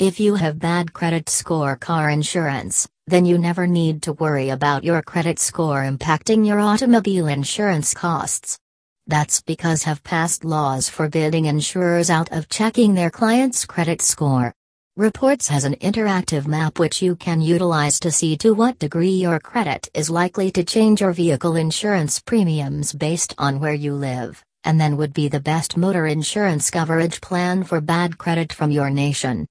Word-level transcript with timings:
If 0.00 0.18
you 0.18 0.34
have 0.36 0.58
bad 0.58 0.94
credit 0.94 1.28
score 1.28 1.76
car 1.76 2.08
insurance, 2.08 2.88
then 3.06 3.26
you 3.26 3.36
never 3.36 3.66
need 3.66 4.00
to 4.04 4.14
worry 4.14 4.48
about 4.48 4.82
your 4.82 5.02
credit 5.02 5.38
score 5.38 5.82
impacting 5.82 6.46
your 6.46 6.58
automobile 6.58 7.26
insurance 7.26 7.92
costs. 7.92 8.58
That's 9.06 9.42
because 9.42 9.82
have 9.82 10.02
passed 10.02 10.42
laws 10.42 10.88
forbidding 10.88 11.44
insurers 11.44 12.08
out 12.08 12.32
of 12.32 12.48
checking 12.48 12.94
their 12.94 13.10
clients' 13.10 13.66
credit 13.66 14.00
score. 14.00 14.54
Reports 14.96 15.48
has 15.48 15.64
an 15.64 15.74
interactive 15.82 16.46
map 16.46 16.78
which 16.78 17.02
you 17.02 17.14
can 17.14 17.42
utilize 17.42 18.00
to 18.00 18.10
see 18.10 18.38
to 18.38 18.54
what 18.54 18.78
degree 18.78 19.10
your 19.10 19.38
credit 19.38 19.86
is 19.92 20.08
likely 20.08 20.50
to 20.52 20.64
change 20.64 21.02
your 21.02 21.12
vehicle 21.12 21.56
insurance 21.56 22.20
premiums 22.20 22.94
based 22.94 23.34
on 23.36 23.60
where 23.60 23.74
you 23.74 23.92
live, 23.92 24.42
and 24.64 24.80
then 24.80 24.96
would 24.96 25.12
be 25.12 25.28
the 25.28 25.40
best 25.40 25.76
motor 25.76 26.06
insurance 26.06 26.70
coverage 26.70 27.20
plan 27.20 27.64
for 27.64 27.82
bad 27.82 28.16
credit 28.16 28.50
from 28.50 28.70
your 28.70 28.88
nation. 28.88 29.46